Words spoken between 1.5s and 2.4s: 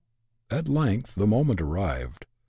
arrived.